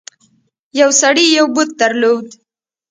یو 0.79 0.89
سړي 1.01 1.25
یو 1.37 1.45
بت 1.55 1.69
درلود. 1.81 2.25